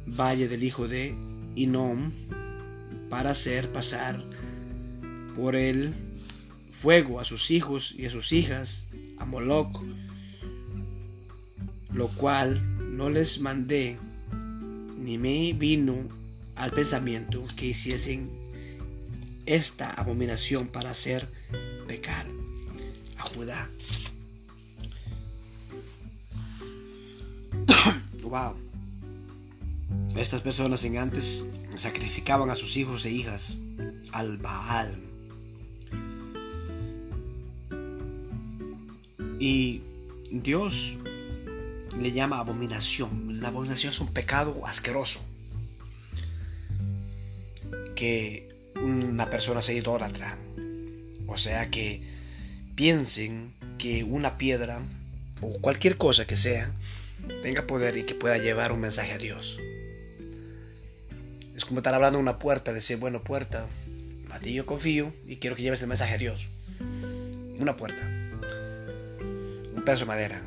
valle 0.07 0.49
del 0.49 0.65
hijo 0.65 0.89
de 0.89 1.15
Inom 1.55 2.11
para 3.11 3.33
hacer 3.33 3.71
pasar 3.73 4.19
por 5.37 5.57
el 5.57 5.93
fuego 6.81 7.21
a 7.21 7.25
sus 7.27 7.51
hijos 7.51 7.93
y 7.99 8.07
a 8.07 8.11
sus 8.11 8.33
hijas, 8.33 8.85
a 9.19 9.27
Moloch, 9.27 9.83
lo 11.93 12.09
cual 12.09 12.63
no 12.97 13.11
les 13.11 13.41
mandé 13.41 13.99
ni 14.99 15.19
me 15.19 15.53
vino 15.53 15.95
al 16.55 16.71
pensamiento 16.71 17.45
que 17.57 17.67
hiciesen 17.67 18.31
esta 19.47 19.91
abominación 19.91 20.69
para 20.69 20.91
hacer 20.91 21.27
pecar 21.89 22.25
a 23.19 23.23
Judá. 23.23 23.69
wow. 28.23 28.55
Estas 30.17 30.43
personas 30.43 30.85
en 30.85 30.99
antes 30.99 31.45
sacrificaban 31.81 32.51
a 32.51 32.57
sus 32.57 32.77
hijos 32.77 33.07
e 33.07 33.11
hijas 33.11 33.57
al 34.13 34.37
Baal 34.37 34.95
Y 39.41 39.81
Dios 40.31 40.99
le 41.99 42.13
llama 42.13 42.39
abominación. 42.39 43.41
La 43.41 43.49
abominación 43.49 43.91
es 43.91 44.01
un 44.01 44.13
pecado 44.13 44.67
asqueroso. 44.67 45.21
Que 47.97 48.47
una 48.77 49.31
persona 49.31 49.63
sea 49.63 49.75
idólatra. 49.75 50.37
O 51.27 51.39
sea 51.39 51.71
que 51.71 52.03
piensen 52.75 53.51
que 53.79 54.05
una 54.05 54.37
piedra 54.37 54.79
o 55.41 55.59
cualquier 55.63 55.97
cosa 55.97 56.27
que 56.27 56.37
sea 56.37 56.71
tenga 57.43 57.67
poder 57.67 57.97
y 57.97 58.05
que 58.05 58.15
pueda 58.15 58.37
llevar 58.37 58.73
un 58.73 58.81
mensaje 58.81 59.13
a 59.13 59.19
Dios. 59.19 59.59
Es 61.61 61.67
como 61.67 61.81
estar 61.81 61.93
hablando 61.93 62.17
de 62.17 62.23
una 62.23 62.39
puerta, 62.39 62.73
decir, 62.73 62.97
bueno, 62.97 63.21
puerta, 63.21 63.67
a 64.31 64.39
ti 64.39 64.55
yo 64.55 64.65
confío 64.65 65.13
y 65.27 65.37
quiero 65.37 65.57
que 65.57 65.63
lleves 65.63 65.83
el 65.83 65.89
mensaje 65.89 66.15
a 66.15 66.17
Dios. 66.17 66.49
Una 67.59 67.77
puerta 67.77 68.03
un 69.75 69.83
pedazo 69.85 70.01
de 70.01 70.07
madera, 70.07 70.41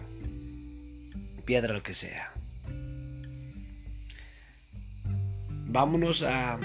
piedra, 1.46 1.72
lo 1.72 1.84
que 1.84 1.94
sea. 1.94 2.32
Vámonos 5.68 6.24
a 6.24 6.60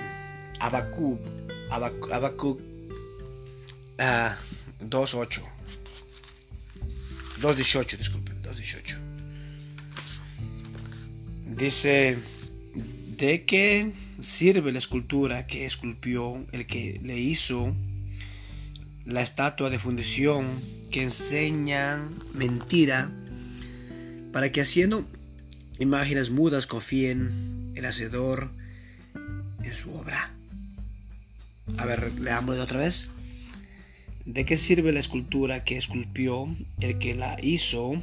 Abacub, 0.61 1.20
Abacub, 1.70 2.58
a 3.98 4.34
2.8. 4.80 5.42
2.18, 7.42 7.98
disculpen, 7.98 8.42
2.18. 8.42 8.96
Dice, 11.58 12.16
¿de 13.18 13.44
qué 13.44 13.92
sirve 14.20 14.72
la 14.72 14.78
escultura 14.78 15.46
que 15.46 15.66
esculpió 15.66 16.44
el 16.52 16.66
que 16.66 17.00
le 17.02 17.18
hizo 17.18 17.74
la 19.04 19.22
estatua 19.22 19.70
de 19.70 19.78
fundición 19.78 20.46
que 20.90 21.02
enseñan 21.02 22.09
mentira 22.35 23.11
para 24.33 24.52
que 24.52 24.61
haciendo 24.61 25.07
imágenes 25.78 26.31
mudas 26.31 26.66
confíen 26.66 27.72
el 27.74 27.87
hacedor 27.87 28.50
en 29.62 29.74
su 29.74 29.94
obra. 29.94 30.31
A 31.76 31.87
ver, 31.87 32.12
leámoslo 32.20 32.62
otra 32.62 32.81
vez. 32.81 33.09
¿De 34.24 34.44
qué 34.44 34.59
sirve 34.59 34.92
la 34.92 35.00
escultura 35.00 35.64
que 35.64 35.78
esculpió 35.78 36.48
el 36.81 36.98
que 36.98 37.14
la 37.14 37.38
hizo? 37.42 38.02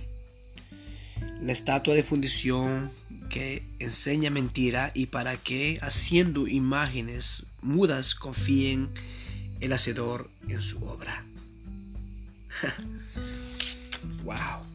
La 1.42 1.52
estatua 1.52 1.94
de 1.94 2.04
fundición 2.04 2.90
que 3.30 3.62
enseña 3.86 4.30
mentira 4.30 4.92
y 4.94 5.08
para 5.08 5.38
que 5.38 5.80
haciendo 5.82 6.48
imágenes 6.48 7.44
mudas 7.62 8.16
confíen 8.16 8.90
el 9.62 9.74
hacedor 9.74 10.30
en 10.48 10.62
su 10.62 10.84
obra. 10.86 11.24
wow. 14.24 14.66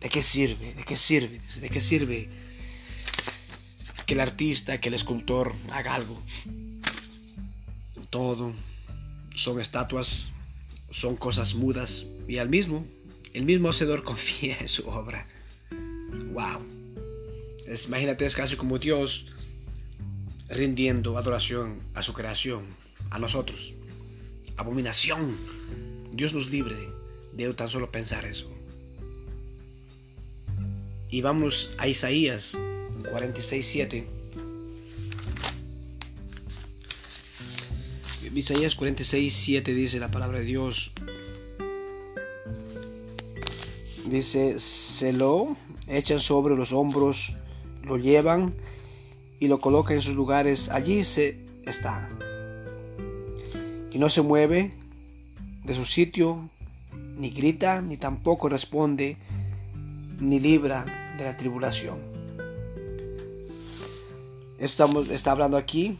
¿De 0.00 0.08
qué 0.08 0.22
sirve? 0.22 0.74
¿De 0.74 0.84
qué 0.84 0.96
sirve? 0.96 1.40
¿De 1.60 1.68
qué 1.68 1.80
sirve 1.80 2.28
que 4.06 4.14
el 4.14 4.20
artista, 4.20 4.80
que 4.80 4.88
el 4.88 4.94
escultor 4.94 5.54
haga 5.72 5.94
algo? 5.94 6.20
Todo 8.10 8.54
son 9.34 9.60
estatuas, 9.60 10.28
son 10.90 11.16
cosas 11.16 11.54
mudas 11.54 12.04
y 12.26 12.38
al 12.38 12.48
mismo, 12.48 12.86
el 13.34 13.44
mismo 13.44 13.68
hacedor 13.68 14.04
confía 14.10 14.56
en 14.60 14.68
su 14.68 14.88
obra. 14.88 15.26
Wow. 16.32 16.77
Imagínate, 17.86 18.26
es 18.26 18.34
casi 18.34 18.56
como 18.56 18.78
Dios 18.78 19.26
rindiendo 20.48 21.18
adoración 21.18 21.80
a 21.94 22.02
su 22.02 22.12
creación, 22.14 22.64
a 23.10 23.18
nosotros. 23.18 23.72
Abominación 24.56 25.36
Dios 26.12 26.34
nos 26.34 26.50
libre 26.50 26.76
de 27.34 27.54
tan 27.54 27.68
solo 27.68 27.90
pensar 27.90 28.24
eso. 28.24 28.50
Y 31.10 31.20
vamos 31.20 31.70
a 31.78 31.86
Isaías 31.86 32.54
46.7. 32.54 34.04
Isaías 38.34 38.76
46.7 38.76 39.62
dice 39.62 40.00
la 40.00 40.10
palabra 40.10 40.40
de 40.40 40.44
Dios. 40.44 40.90
Dice, 44.06 44.58
se 44.58 45.12
lo 45.12 45.56
echan 45.86 46.18
sobre 46.18 46.56
los 46.56 46.72
hombros, 46.72 47.32
lo 47.88 47.96
llevan 47.96 48.54
y 49.40 49.48
lo 49.48 49.60
colocan 49.60 49.96
en 49.96 50.02
sus 50.02 50.14
lugares. 50.14 50.68
Allí 50.68 51.04
se 51.04 51.36
está. 51.66 52.08
Y 53.92 53.98
no 53.98 54.08
se 54.08 54.22
mueve 54.22 54.72
de 55.64 55.74
su 55.74 55.84
sitio, 55.84 56.48
ni 57.16 57.30
grita, 57.30 57.80
ni 57.80 57.96
tampoco 57.96 58.48
responde, 58.48 59.16
ni 60.20 60.38
libra 60.38 60.84
de 61.16 61.24
la 61.24 61.36
tribulación. 61.36 61.98
Estamos, 64.58 65.08
está 65.10 65.32
hablando 65.32 65.56
aquí. 65.56 65.98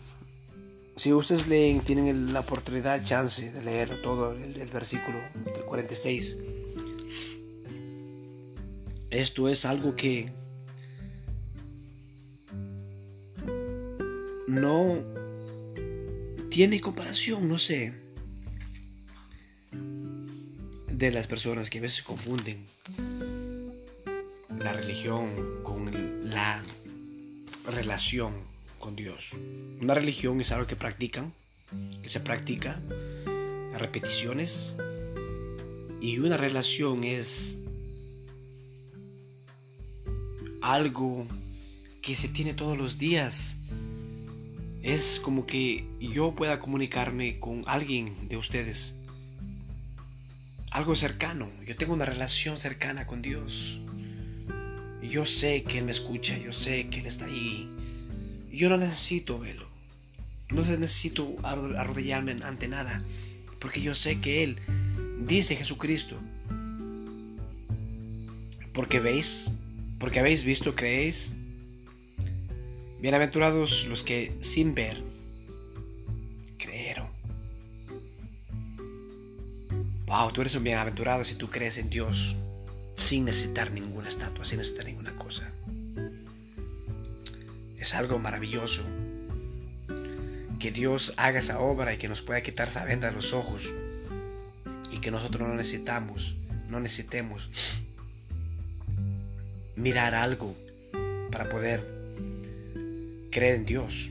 Si 0.96 1.12
ustedes 1.12 1.46
leen, 1.48 1.80
tienen 1.80 2.32
la 2.32 2.40
oportunidad, 2.40 3.04
chance 3.04 3.50
de 3.50 3.62
leer 3.62 4.02
todo 4.02 4.32
el, 4.32 4.60
el 4.60 4.68
versículo 4.68 5.18
del 5.54 5.64
46. 5.64 6.36
Esto 9.10 9.48
es 9.48 9.64
algo 9.64 9.94
que 9.94 10.28
no 14.48 14.98
tiene 16.50 16.80
comparación, 16.80 17.48
no 17.48 17.58
sé, 17.58 17.92
de 20.90 21.10
las 21.12 21.26
personas 21.26 21.70
que 21.70 21.78
a 21.78 21.82
veces 21.82 22.02
confunden 22.02 22.58
la 24.58 24.72
religión 24.72 25.30
con 25.62 26.30
la 26.30 26.62
relación 27.66 28.32
con 28.78 28.96
Dios. 28.96 29.30
Una 29.80 29.94
religión 29.94 30.40
es 30.40 30.50
algo 30.50 30.66
que 30.66 30.76
practican, 30.76 31.32
que 32.02 32.08
se 32.08 32.20
practica 32.20 32.80
a 33.74 33.78
repeticiones, 33.78 34.72
y 36.00 36.18
una 36.18 36.36
relación 36.36 37.04
es 37.04 37.58
algo 40.62 41.26
que 42.02 42.16
se 42.16 42.28
tiene 42.28 42.54
todos 42.54 42.78
los 42.78 42.98
días. 42.98 43.56
Es 44.88 45.20
como 45.20 45.44
que 45.44 45.84
yo 46.00 46.34
pueda 46.34 46.60
comunicarme 46.60 47.38
con 47.38 47.62
alguien 47.66 48.26
de 48.30 48.38
ustedes. 48.38 48.94
Algo 50.70 50.96
cercano. 50.96 51.46
Yo 51.66 51.76
tengo 51.76 51.92
una 51.92 52.06
relación 52.06 52.58
cercana 52.58 53.06
con 53.06 53.20
Dios. 53.20 53.80
Yo 55.02 55.26
sé 55.26 55.62
que 55.62 55.76
Él 55.76 55.84
me 55.84 55.92
escucha. 55.92 56.38
Yo 56.38 56.54
sé 56.54 56.88
que 56.88 57.00
Él 57.00 57.06
está 57.06 57.26
ahí. 57.26 57.68
Yo 58.50 58.70
no 58.70 58.78
necesito 58.78 59.38
verlo. 59.38 59.68
No 60.48 60.62
necesito 60.62 61.36
arrodillarme 61.44 62.38
ante 62.42 62.66
nada. 62.66 63.02
Porque 63.58 63.82
yo 63.82 63.94
sé 63.94 64.18
que 64.22 64.42
Él 64.42 64.58
dice 65.26 65.54
Jesucristo. 65.54 66.16
Porque 68.72 69.00
veis, 69.00 69.50
porque 69.98 70.20
habéis 70.20 70.44
visto, 70.44 70.74
creéis. 70.74 71.34
Bienaventurados 73.00 73.86
los 73.86 74.02
que 74.02 74.36
sin 74.40 74.74
ver 74.74 75.00
creyeron. 76.58 77.06
Wow, 80.06 80.32
tú 80.32 80.40
eres 80.40 80.56
un 80.56 80.64
bienaventurado 80.64 81.22
si 81.22 81.36
tú 81.36 81.48
crees 81.48 81.78
en 81.78 81.90
Dios 81.90 82.34
sin 82.96 83.26
necesitar 83.26 83.70
ninguna 83.70 84.08
estatua, 84.08 84.44
sin 84.44 84.58
necesitar 84.58 84.86
ninguna 84.86 85.12
cosa. 85.14 85.48
Es 87.78 87.94
algo 87.94 88.18
maravilloso 88.18 88.82
que 90.58 90.72
Dios 90.72 91.14
haga 91.16 91.38
esa 91.38 91.60
obra 91.60 91.94
y 91.94 91.98
que 91.98 92.08
nos 92.08 92.22
pueda 92.22 92.42
quitar 92.42 92.66
esa 92.66 92.84
venda 92.84 93.08
de 93.08 93.14
los 93.14 93.32
ojos 93.32 93.70
y 94.90 94.98
que 94.98 95.12
nosotros 95.12 95.46
no 95.46 95.54
necesitamos, 95.54 96.34
no 96.68 96.80
necesitemos 96.80 97.48
mirar 99.76 100.16
algo 100.16 100.52
para 101.30 101.48
poder 101.48 101.97
creer 103.38 103.54
en 103.54 103.66
Dios. 103.66 104.10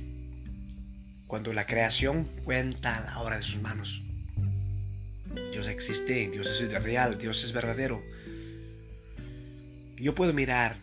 Cuando 1.28 1.52
la 1.52 1.68
creación 1.68 2.24
cuenta 2.46 3.02
la 3.02 3.20
obra 3.20 3.36
de 3.36 3.44
sus 3.44 3.62
manos. 3.62 4.02
Dios 5.52 5.68
existe, 5.68 6.30
Dios 6.30 6.48
es 6.62 6.72
real, 6.82 7.18
Dios 7.20 7.44
es 7.44 7.52
verdadero. 7.52 8.02
Yo 9.98 10.16
puedo 10.16 10.32
mirar 10.32 10.78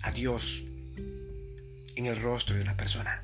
a 0.00 0.10
Dios 0.10 0.62
en 1.96 2.06
el 2.06 2.18
rostro 2.18 2.56
de 2.56 2.62
una 2.62 2.78
persona. 2.78 3.20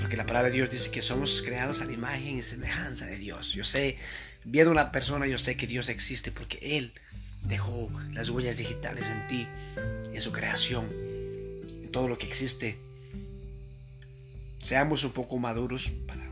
Porque 0.00 0.16
la 0.16 0.24
palabra 0.24 0.48
de 0.48 0.56
Dios 0.56 0.70
dice 0.70 0.90
que 0.90 1.02
somos 1.02 1.42
creados 1.42 1.82
a 1.82 1.84
la 1.84 1.92
imagen 1.92 2.38
y 2.38 2.42
semejanza 2.42 3.04
de 3.04 3.18
Dios. 3.18 3.52
Yo 3.52 3.64
sé, 3.64 3.98
viendo 4.44 4.70
a 4.70 4.72
una 4.72 4.90
persona, 4.90 5.26
yo 5.26 5.36
sé 5.36 5.54
que 5.54 5.66
Dios 5.66 5.90
existe 5.90 6.32
porque 6.32 6.78
Él 6.78 6.94
dejó 7.42 7.92
las 8.14 8.30
huellas 8.30 8.56
digitales 8.56 9.04
en 9.06 9.28
ti, 9.28 9.46
en 10.14 10.22
su 10.22 10.32
creación, 10.32 10.88
en 11.82 11.92
todo 11.92 12.08
lo 12.08 12.16
que 12.16 12.26
existe. 12.26 12.78
Seamos 14.62 15.02
un 15.02 15.10
poco 15.10 15.38
maduros 15.38 15.90
para, 16.06 16.22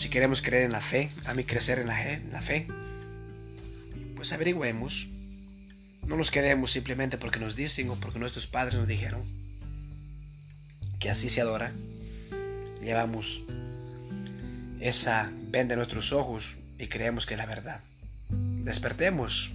si 0.00 0.08
queremos 0.08 0.40
creer 0.40 0.62
en 0.62 0.72
la 0.72 0.80
fe, 0.80 1.10
a 1.26 1.34
mí 1.34 1.44
crecer 1.44 1.78
en 1.80 1.88
la, 1.88 2.40
fe, 2.40 2.66
pues 4.16 4.32
averigüemos. 4.32 5.08
No 6.06 6.16
nos 6.16 6.30
quedemos 6.30 6.70
simplemente 6.70 7.18
porque 7.18 7.38
nos 7.40 7.56
dicen 7.56 7.90
o 7.90 7.96
porque 7.96 8.18
nuestros 8.18 8.46
padres 8.46 8.78
nos 8.78 8.88
dijeron 8.88 9.22
que 11.00 11.10
así 11.10 11.28
se 11.28 11.42
adora. 11.42 11.72
Llevamos 12.82 13.42
esa 14.80 15.30
venda 15.50 15.74
en 15.74 15.80
nuestros 15.80 16.12
ojos 16.12 16.56
y 16.78 16.86
creemos 16.86 17.26
que 17.26 17.34
es 17.34 17.38
la 17.38 17.46
verdad. 17.46 17.80
Despertemos. 18.30 19.50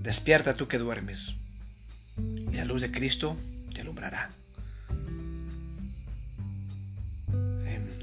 Despierta 0.00 0.54
tú 0.54 0.68
que 0.68 0.78
duermes. 0.78 1.34
Y 2.16 2.56
la 2.56 2.64
luz 2.64 2.80
de 2.80 2.90
Cristo 2.90 3.36
te 3.72 3.82
alumbrará. 3.82 4.30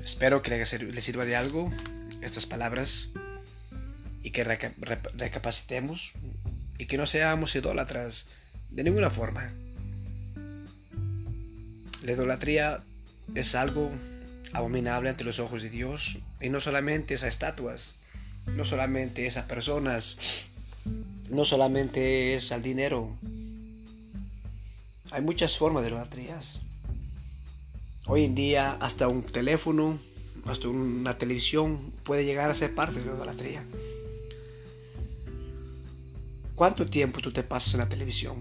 Espero 0.05 0.43
que 0.43 0.51
le 0.51 1.01
sirva 1.01 1.25
de 1.25 1.35
algo 1.35 1.73
estas 2.21 2.45
palabras 2.45 3.07
y 4.23 4.29
que 4.29 4.43
recapacitemos 4.43 6.13
y 6.77 6.85
que 6.85 6.97
no 6.97 7.07
seamos 7.07 7.55
idólatras 7.55 8.27
de 8.69 8.83
ninguna 8.83 9.09
forma. 9.09 9.51
La 12.03 12.11
idolatría 12.11 12.83
es 13.33 13.55
algo 13.55 13.91
abominable 14.53 15.09
ante 15.09 15.23
los 15.23 15.39
ojos 15.39 15.63
de 15.63 15.71
Dios 15.71 16.17
y 16.39 16.49
no 16.49 16.61
solamente 16.61 17.15
esas 17.15 17.29
estatuas, 17.29 17.89
no 18.45 18.63
solamente 18.63 19.25
es 19.25 19.37
a 19.37 19.47
personas, 19.47 20.17
no 21.31 21.45
solamente 21.45 22.35
es 22.35 22.51
al 22.51 22.61
dinero. 22.61 23.09
Hay 25.09 25.23
muchas 25.23 25.57
formas 25.57 25.81
de 25.81 25.89
idolatrías. 25.89 26.59
Hoy 28.07 28.23
en 28.23 28.35
día 28.35 28.73
hasta 28.81 29.07
un 29.07 29.23
teléfono, 29.23 29.97
hasta 30.45 30.67
una 30.67 31.17
televisión 31.17 31.79
puede 32.03 32.23
llegar 32.23 32.51
a 32.51 32.55
ser 32.55 32.75
parte 32.75 32.99
de 32.99 33.05
la 33.07 33.15
idolatría. 33.15 33.63
¿Cuánto 36.53 36.85
tiempo 36.85 37.19
tú 37.19 37.33
te 37.33 37.41
pasas 37.41 37.73
en 37.73 37.79
la 37.79 37.89
televisión? 37.89 38.35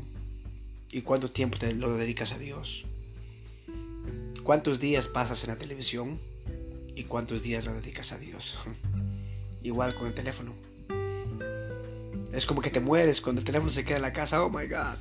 ¿Y 0.93 1.01
cuánto 1.01 1.31
tiempo 1.31 1.57
te 1.57 1.73
lo 1.73 1.97
dedicas 1.97 2.33
a 2.33 2.39
Dios? 2.39 2.85
¿Cuántos 4.43 4.81
días 4.81 5.09
pasas 5.09 5.43
en 5.45 5.51
la 5.51 5.57
televisión? 5.57 6.21
¿Y 6.95 7.05
cuántos 7.05 7.43
días 7.43 7.65
lo 7.65 7.73
dedicas 7.73 8.13
a 8.13 8.19
Dios? 8.19 8.57
igual 9.63 9.95
con 9.95 10.09
el 10.09 10.15
teléfono. 10.15 10.53
Es 12.35 12.45
como 12.45 12.61
que 12.61 12.71
te 12.71 12.81
mueres 12.81 13.23
cuando 13.23 13.41
el 13.41 13.47
teléfono 13.47 13.71
se 13.71 13.85
queda 13.87 13.97
en 13.97 14.03
la 14.03 14.13
casa. 14.13 14.45
Oh 14.45 14.51
my 14.51 14.67
God. 14.67 14.99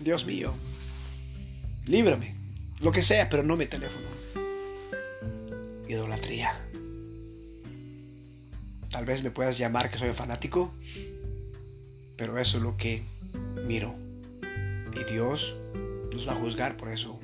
Dios 0.00 0.26
mío. 0.26 0.52
Líbrame. 1.86 2.33
Lo 2.80 2.92
que 2.92 3.02
sea, 3.02 3.28
pero 3.28 3.42
no 3.42 3.56
mi 3.56 3.66
teléfono. 3.66 4.06
Idolatría. 5.88 6.58
Tal 8.90 9.04
vez 9.04 9.22
me 9.22 9.30
puedas 9.30 9.58
llamar 9.58 9.90
que 9.90 9.98
soy 9.98 10.12
fanático. 10.12 10.72
Pero 12.16 12.38
eso 12.38 12.58
es 12.58 12.62
lo 12.62 12.76
que 12.76 13.02
miro. 13.66 13.94
Y 14.94 15.12
Dios 15.12 15.56
nos 16.12 16.28
va 16.28 16.32
a 16.32 16.36
juzgar 16.36 16.76
por 16.76 16.88
eso. 16.88 17.18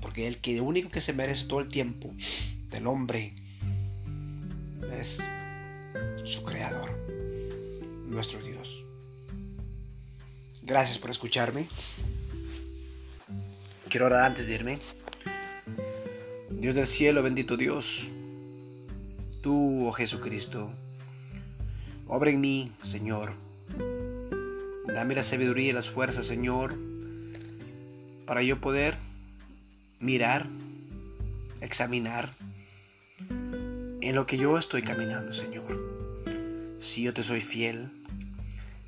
Porque 0.00 0.26
el 0.26 0.38
que 0.38 0.60
único 0.60 0.90
que 0.90 1.00
se 1.00 1.12
merece 1.12 1.46
todo 1.46 1.60
el 1.60 1.70
tiempo 1.70 2.12
del 2.70 2.86
hombre 2.86 3.32
es 4.98 5.18
su 6.24 6.42
creador, 6.42 6.90
nuestro 8.06 8.42
Dios. 8.42 8.84
Gracias 10.62 10.98
por 10.98 11.10
escucharme. 11.10 11.68
Quiero 13.90 14.06
orar 14.06 14.24
antes 14.24 14.46
de 14.46 14.54
irme. 14.54 14.78
Dios 16.50 16.74
del 16.74 16.86
cielo, 16.86 17.22
bendito 17.22 17.58
Dios, 17.58 18.08
tú, 19.42 19.86
oh 19.86 19.92
Jesucristo, 19.92 20.70
obra 22.06 22.30
en 22.30 22.40
mí, 22.40 22.72
Señor, 22.82 23.32
Dame 24.94 25.14
la 25.14 25.22
sabiduría 25.22 25.70
y 25.70 25.72
las 25.72 25.88
fuerzas, 25.88 26.26
Señor, 26.26 26.74
para 28.26 28.42
yo 28.42 28.60
poder 28.60 28.94
mirar, 30.00 30.46
examinar 31.60 32.28
en 34.00 34.14
lo 34.14 34.26
que 34.26 34.36
yo 34.36 34.58
estoy 34.58 34.82
caminando, 34.82 35.32
Señor. 35.32 35.64
Si 36.80 37.02
yo 37.02 37.14
te 37.14 37.22
soy 37.22 37.40
fiel, 37.40 37.88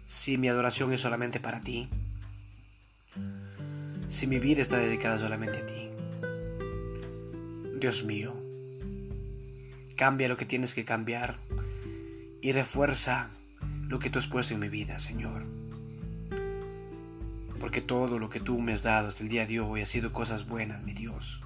si 0.07 0.39
mi 0.39 0.49
adoración 0.49 0.93
es 0.93 1.01
solamente 1.01 1.39
para 1.39 1.61
ti, 1.61 1.89
si 4.13 4.27
mi 4.27 4.39
vida 4.39 4.61
está 4.61 4.77
dedicada 4.77 5.19
solamente 5.19 5.59
a 5.59 5.67
ti. 5.67 5.89
Dios 7.81 8.05
mío, 8.05 8.37
cambia 9.97 10.29
lo 10.29 10.37
que 10.37 10.45
tienes 10.45 10.75
que 10.75 10.85
cambiar 10.85 11.35
y 12.43 12.53
refuerza 12.53 13.31
lo 13.89 13.99
que 13.99 14.11
tú 14.11 14.19
has 14.19 14.27
puesto 14.27 14.53
en 14.53 14.61
mi 14.61 14.69
vida, 14.69 14.99
Señor. 14.99 15.43
Porque 17.59 17.81
todo 17.81 18.19
lo 18.19 18.29
que 18.29 18.39
tú 18.39 18.61
me 18.61 18.75
has 18.75 18.83
dado 18.83 19.09
hasta 19.09 19.23
el 19.23 19.31
día 19.31 19.47
de 19.47 19.61
hoy 19.61 19.81
ha 19.81 19.87
sido 19.87 20.13
cosas 20.13 20.47
buenas, 20.47 20.83
mi 20.83 20.93
Dios. 20.93 21.41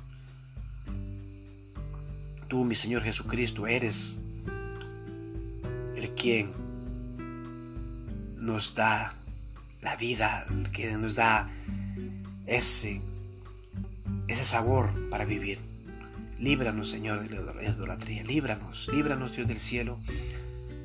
Tú, 2.49 2.65
mi 2.65 2.75
Señor 2.75 3.03
Jesucristo, 3.03 3.69
eres 3.69 4.17
el 5.97 6.09
quien 6.17 6.51
nos 8.39 8.75
da 8.75 9.15
la 9.83 9.95
vida, 9.95 10.47
el 10.51 10.71
que 10.73 10.91
nos 10.97 11.15
da 11.15 11.49
ese, 12.47 13.01
ese 14.29 14.45
sabor 14.45 14.91
para 15.11 15.25
vivir. 15.25 15.59
Líbranos, 16.39 16.91
Señor, 16.91 17.21
de 17.21 17.35
la 17.35 17.63
idolatría. 17.63 18.23
Líbranos, 18.25 18.89
líbranos, 18.93 19.35
Dios 19.35 19.49
del 19.49 19.59
cielo. 19.59 19.99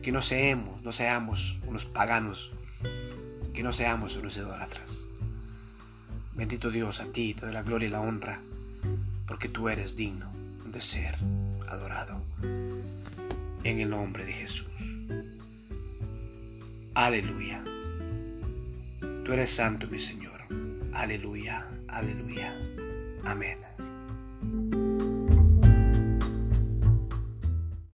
Que 0.01 0.11
no 0.11 0.21
seamos, 0.21 0.81
no 0.83 0.91
seamos 0.91 1.57
unos 1.67 1.85
paganos. 1.85 2.51
Que 3.53 3.63
no 3.63 3.73
seamos 3.73 4.15
unos 4.15 4.37
idolatras. 4.37 4.99
Bendito 6.35 6.71
Dios, 6.71 7.01
a 7.01 7.05
ti 7.05 7.33
te 7.33 7.45
doy 7.45 7.53
la 7.53 7.63
gloria 7.63 7.87
y 7.87 7.91
la 7.91 8.01
honra. 8.01 8.39
Porque 9.27 9.49
tú 9.49 9.69
eres 9.69 9.95
digno 9.95 10.31
de 10.71 10.81
ser 10.81 11.15
adorado. 11.69 12.21
En 13.63 13.79
el 13.79 13.89
nombre 13.89 14.25
de 14.25 14.33
Jesús. 14.33 14.67
Aleluya. 16.95 17.63
Tú 19.25 19.33
eres 19.33 19.51
santo, 19.51 19.87
mi 19.87 19.99
Señor. 19.99 20.30
Aleluya, 21.01 21.65
aleluya. 21.89 22.53
Amén. 23.25 23.70